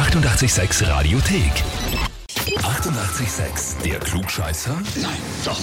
886 0.00 0.88
Radiothek. 0.88 1.52
88,6. 2.56 3.82
Der 3.84 3.98
Klugscheißer? 3.98 4.72
Nein, 4.96 5.10
doch. 5.44 5.60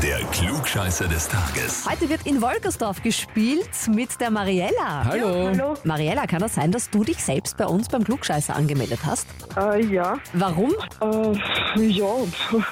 Der 0.00 0.18
Klugscheißer 0.30 1.08
des 1.08 1.26
Tages. 1.26 1.84
Heute 1.90 2.08
wird 2.08 2.24
in 2.24 2.40
Wolkersdorf 2.40 3.02
gespielt 3.02 3.68
mit 3.92 4.20
der 4.20 4.30
Mariella. 4.30 5.04
Hallo. 5.06 5.48
Hallo. 5.48 5.74
Mariella, 5.82 6.26
kann 6.28 6.38
das 6.38 6.54
sein, 6.54 6.70
dass 6.70 6.88
du 6.88 7.02
dich 7.02 7.16
selbst 7.16 7.56
bei 7.56 7.66
uns 7.66 7.88
beim 7.88 8.04
Klugscheißer 8.04 8.54
angemeldet 8.54 9.00
hast? 9.04 9.26
Äh, 9.56 9.84
ja. 9.86 10.18
Warum? 10.34 10.72
Äh, 11.02 11.82
ja. 11.82 12.06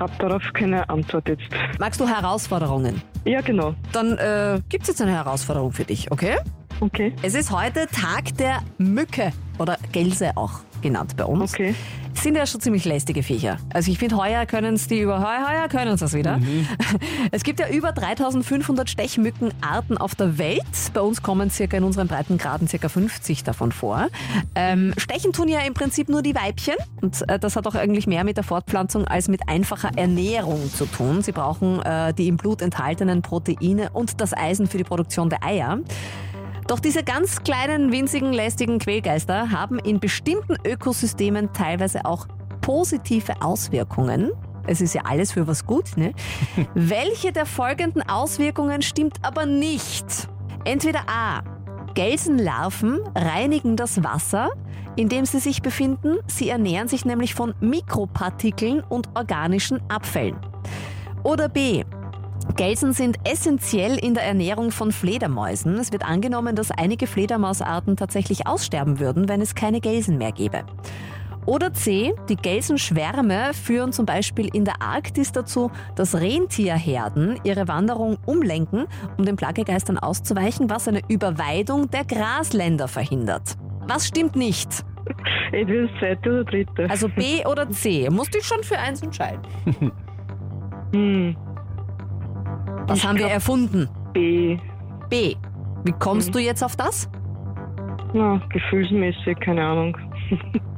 Hab 0.00 0.18
darauf 0.18 0.42
keine 0.54 0.88
Antwort 0.88 1.28
jetzt. 1.28 1.44
Magst 1.78 2.00
du 2.00 2.08
Herausforderungen? 2.08 3.02
Ja, 3.26 3.42
genau. 3.42 3.74
Dann 3.92 4.16
äh, 4.16 4.62
gibt 4.70 4.84
es 4.84 4.88
jetzt 4.88 5.02
eine 5.02 5.12
Herausforderung 5.12 5.72
für 5.72 5.84
dich, 5.84 6.10
okay? 6.10 6.38
Okay. 6.80 7.14
Es 7.22 7.34
ist 7.34 7.50
heute 7.50 7.86
Tag 7.86 8.36
der 8.36 8.60
Mücke 8.76 9.32
oder 9.58 9.78
Gelse 9.92 10.36
auch 10.36 10.60
genannt 10.82 11.16
bei 11.16 11.24
uns. 11.24 11.54
Okay. 11.54 11.74
Sind 12.12 12.34
ja 12.34 12.46
schon 12.46 12.60
ziemlich 12.60 12.84
lästige 12.84 13.22
Viecher. 13.22 13.58
Also 13.72 13.90
ich 13.90 13.98
finde, 13.98 14.16
heuer 14.16 14.46
können 14.46 14.74
es 14.74 14.86
die 14.88 15.00
über 15.00 15.20
heuer, 15.20 15.48
heuer 15.48 15.68
können 15.68 15.94
es 15.94 16.14
wieder. 16.14 16.40
Es 17.30 17.42
gibt 17.42 17.60
ja 17.60 17.68
über 17.68 17.92
3500 17.92 18.88
Stechmückenarten 18.88 19.98
auf 19.98 20.14
der 20.14 20.38
Welt. 20.38 20.62
Bei 20.94 21.00
uns 21.00 21.22
kommen 21.22 21.50
circa 21.50 21.76
in 21.76 21.84
unseren 21.84 22.08
Breitengraden 22.08 22.68
circa 22.68 22.88
50 22.88 23.44
davon 23.44 23.72
vor. 23.72 24.08
Ähm, 24.54 24.94
stechen 24.96 25.32
tun 25.32 25.48
ja 25.48 25.60
im 25.60 25.74
Prinzip 25.74 26.08
nur 26.08 26.22
die 26.22 26.34
Weibchen 26.34 26.76
und 27.02 27.28
äh, 27.28 27.38
das 27.38 27.56
hat 27.56 27.66
auch 27.66 27.74
eigentlich 27.74 28.06
mehr 28.06 28.24
mit 28.24 28.36
der 28.36 28.44
Fortpflanzung 28.44 29.06
als 29.06 29.28
mit 29.28 29.48
einfacher 29.48 29.90
Ernährung 29.96 30.70
zu 30.72 30.86
tun. 30.86 31.22
Sie 31.22 31.32
brauchen 31.32 31.82
äh, 31.82 32.14
die 32.14 32.28
im 32.28 32.36
Blut 32.36 32.62
enthaltenen 32.62 33.22
Proteine 33.22 33.90
und 33.92 34.20
das 34.20 34.32
Eisen 34.34 34.66
für 34.66 34.78
die 34.78 34.84
Produktion 34.84 35.28
der 35.28 35.44
Eier. 35.44 35.78
Doch 36.66 36.80
diese 36.80 37.04
ganz 37.04 37.44
kleinen, 37.44 37.92
winzigen, 37.92 38.32
lästigen 38.32 38.80
Quälgeister 38.80 39.52
haben 39.52 39.78
in 39.78 40.00
bestimmten 40.00 40.56
Ökosystemen 40.66 41.52
teilweise 41.52 42.04
auch 42.04 42.26
positive 42.60 43.40
Auswirkungen. 43.40 44.32
Es 44.66 44.80
ist 44.80 44.92
ja 44.92 45.02
alles 45.04 45.30
für 45.30 45.46
was 45.46 45.64
gut, 45.64 45.96
ne? 45.96 46.12
Welche 46.74 47.30
der 47.30 47.46
folgenden 47.46 48.02
Auswirkungen 48.08 48.82
stimmt 48.82 49.18
aber 49.22 49.46
nicht? 49.46 50.28
Entweder 50.64 51.02
A. 51.08 51.42
Gelsenlarven 51.94 52.98
reinigen 53.14 53.76
das 53.76 54.02
Wasser, 54.02 54.50
in 54.96 55.08
dem 55.08 55.24
sie 55.24 55.38
sich 55.38 55.62
befinden. 55.62 56.16
Sie 56.26 56.48
ernähren 56.48 56.88
sich 56.88 57.04
nämlich 57.04 57.36
von 57.36 57.54
Mikropartikeln 57.60 58.80
und 58.80 59.08
organischen 59.14 59.80
Abfällen. 59.88 60.36
Oder 61.22 61.48
B. 61.48 61.84
Gelsen 62.54 62.92
sind 62.92 63.18
essentiell 63.24 63.98
in 63.98 64.14
der 64.14 64.22
Ernährung 64.22 64.70
von 64.70 64.92
Fledermäusen. 64.92 65.74
Es 65.74 65.92
wird 65.92 66.04
angenommen, 66.04 66.56
dass 66.56 66.70
einige 66.70 67.06
Fledermausarten 67.06 67.96
tatsächlich 67.96 68.46
aussterben 68.46 68.98
würden, 68.98 69.28
wenn 69.28 69.40
es 69.40 69.54
keine 69.54 69.80
Gelsen 69.80 70.16
mehr 70.16 70.32
gäbe. 70.32 70.64
Oder 71.44 71.72
C. 71.72 72.14
Die 72.28 72.36
Gelsenschwärme 72.36 73.52
führen 73.52 73.92
zum 73.92 74.06
Beispiel 74.06 74.48
in 74.52 74.64
der 74.64 74.82
Arktis 74.82 75.32
dazu, 75.32 75.70
dass 75.94 76.14
Rentierherden 76.14 77.38
ihre 77.44 77.68
Wanderung 77.68 78.16
umlenken, 78.26 78.86
um 79.16 79.24
den 79.24 79.36
Plagegeistern 79.36 79.98
auszuweichen, 79.98 80.70
was 80.70 80.88
eine 80.88 81.02
Überweidung 81.08 81.90
der 81.90 82.04
Grasländer 82.04 82.88
verhindert. 82.88 83.56
Was 83.86 84.08
stimmt 84.08 84.34
nicht? 84.34 84.84
Entweder 85.52 85.86
das 85.86 85.98
zweite 86.00 86.30
oder 86.30 86.44
dritte. 86.44 86.90
Also 86.90 87.08
B 87.08 87.44
oder 87.46 87.70
C. 87.70 88.08
Musst 88.10 88.34
dich 88.34 88.44
schon 88.44 88.64
für 88.64 88.78
eins 88.78 89.02
entscheiden. 89.02 89.42
Hm. 90.92 91.36
Was 92.86 92.98
Ich 92.98 93.06
haben 93.06 93.18
wir 93.18 93.26
erfunden? 93.26 93.88
B. 94.12 94.58
B. 95.08 95.34
Wie 95.84 95.92
kommst 95.92 96.34
du 96.34 96.38
jetzt 96.38 96.62
auf 96.62 96.76
das? 96.76 97.08
Na, 98.12 98.40
gefühlsmäßig, 98.52 99.38
keine 99.40 99.64
Ahnung. 99.64 99.96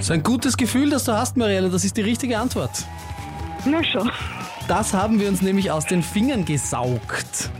So 0.00 0.12
ein 0.12 0.22
gutes 0.22 0.56
Gefühl, 0.56 0.90
das 0.90 1.04
du 1.04 1.12
hast, 1.12 1.36
Marielle, 1.36 1.70
das 1.70 1.84
ist 1.84 1.96
die 1.96 2.02
richtige 2.02 2.38
Antwort. 2.38 2.84
Na 3.64 3.82
schon. 3.82 4.08
Das 4.68 4.92
haben 4.94 5.18
wir 5.18 5.28
uns 5.28 5.42
nämlich 5.42 5.70
aus 5.70 5.86
den 5.86 6.02
Fingern 6.02 6.44
gesaugt. 6.44 7.50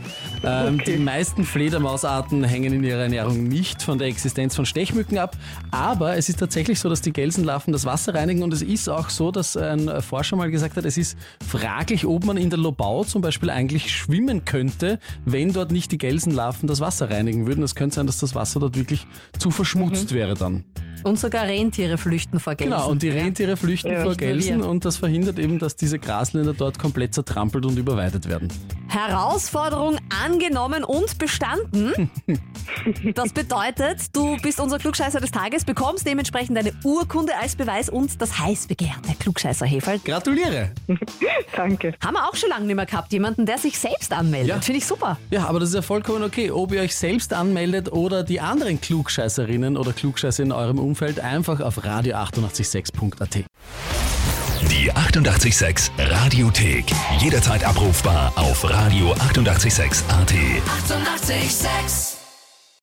Ähm, 0.43 0.79
Okay. 0.79 0.95
Die 0.95 1.03
meisten 1.03 1.43
Fledermausarten 1.43 2.43
hängen 2.43 2.73
in 2.73 2.83
ihrer 2.83 3.01
Ernährung 3.01 3.47
nicht 3.47 3.81
von 3.81 3.97
der 3.97 4.07
Existenz 4.07 4.55
von 4.55 4.65
Stechmücken 4.65 5.17
ab, 5.17 5.35
aber 5.71 6.15
es 6.15 6.29
ist 6.29 6.39
tatsächlich 6.39 6.79
so, 6.79 6.89
dass 6.89 7.01
die 7.01 7.11
Gelsenlarven 7.11 7.73
das 7.73 7.85
Wasser 7.85 8.13
reinigen 8.13 8.43
und 8.43 8.53
es 8.53 8.61
ist 8.61 8.87
auch 8.87 9.09
so, 9.09 9.31
dass 9.31 9.57
ein 9.57 10.01
Forscher 10.01 10.35
mal 10.35 10.49
gesagt 10.49 10.77
hat, 10.77 10.85
es 10.85 10.97
ist 10.97 11.17
fraglich, 11.45 12.05
ob 12.05 12.25
man 12.25 12.37
in 12.37 12.49
der 12.49 12.59
Lobau 12.59 13.03
zum 13.03 13.21
Beispiel 13.21 13.49
eigentlich 13.49 13.91
schwimmen 13.95 14.45
könnte, 14.45 14.99
wenn 15.25 15.51
dort 15.53 15.71
nicht 15.71 15.91
die 15.91 15.97
Gelsenlarven 15.97 16.67
das 16.67 16.79
Wasser 16.79 17.09
reinigen 17.09 17.45
würden. 17.47 17.63
Es 17.63 17.75
könnte 17.75 17.95
sein, 17.95 18.07
dass 18.07 18.19
das 18.19 18.35
Wasser 18.35 18.59
dort 18.59 18.77
wirklich 18.77 19.05
zu 19.37 19.51
verschmutzt 19.51 20.13
wäre 20.13 20.35
dann. 20.35 20.63
Und 21.03 21.19
sogar 21.19 21.45
Rentiere 21.45 21.97
flüchten 21.97 22.39
vor 22.39 22.55
Gelsen. 22.55 22.73
Genau, 22.73 22.89
und 22.89 23.01
die 23.01 23.09
Rentiere 23.09 23.57
flüchten 23.57 23.91
Ja, 23.91 24.03
vor 24.03 24.15
Gelsen 24.15 24.61
und 24.61 24.85
das 24.85 24.97
verhindert 24.97 25.39
eben, 25.39 25.59
dass 25.59 25.75
diese 25.75 25.99
Grasländer 25.99 26.53
dort 26.53 26.79
komplett 26.79 27.13
zertrampelt 27.13 27.65
und 27.65 27.77
überweidet 27.77 28.27
werden. 28.27 28.49
Herausforderung 28.87 29.97
angenommen 30.25 30.83
und 30.83 31.17
bestanden. 31.17 32.09
Das 33.13 33.33
bedeutet, 33.33 34.15
du 34.15 34.37
bist 34.37 34.59
unser 34.59 34.79
Klugscheißer 34.79 35.19
des 35.19 35.31
Tages, 35.31 35.65
bekommst 35.65 36.05
dementsprechend 36.05 36.57
eine 36.57 36.71
Urkunde 36.83 37.33
als 37.39 37.55
Beweis 37.55 37.89
und 37.89 38.21
das 38.21 38.39
heiß 38.39 38.67
begehrte 38.67 39.13
klugscheißer 39.19 39.65
-Heferl. 39.65 39.99
Gratuliere! 40.03 40.71
Danke. 41.55 41.93
Haben 42.03 42.13
wir 42.15 42.27
auch 42.27 42.35
schon 42.35 42.49
lange 42.49 42.65
nicht 42.65 42.75
mehr 42.75 42.85
gehabt, 42.85 43.11
jemanden, 43.11 43.45
der 43.45 43.57
sich 43.57 43.77
selbst 43.77 44.13
anmeldet. 44.13 44.49
Ja. 44.49 44.61
Finde 44.61 44.79
ich 44.79 44.85
super. 44.85 45.17
Ja, 45.29 45.47
aber 45.47 45.59
das 45.59 45.69
ist 45.69 45.75
ja 45.75 45.81
vollkommen 45.81 46.23
okay. 46.23 46.51
Ob 46.51 46.71
ihr 46.71 46.81
euch 46.81 46.95
selbst 46.95 47.33
anmeldet 47.33 47.91
oder 47.91 48.23
die 48.23 48.39
anderen 48.39 48.79
Klugscheißerinnen 48.79 49.77
oder 49.77 49.93
Klugscheißer 49.93 50.43
in 50.43 50.51
eurem 50.51 50.79
Umfeld, 50.79 51.19
einfach 51.19 51.59
auf 51.61 51.83
radio886.at. 51.83 53.45
Die 54.69 54.91
88,6 54.91 55.89
Radiothek. 55.97 56.85
Jederzeit 57.19 57.63
abrufbar 57.63 58.33
auf 58.35 58.63
radio886.at. 58.65 60.33
88,6. 60.33 61.29
Eighty-eight, 61.29 61.51
sex. 61.51 62.18